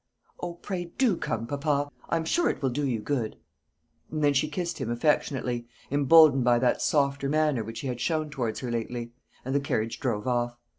[0.39, 3.35] "O, pray do come, papa; I'm sure it will do you good."
[4.09, 8.31] And then she kissed him affectionately, emboldened by that softer manner which he had shown
[8.31, 9.11] towards her lately;
[9.45, 10.57] and the carriage drove off.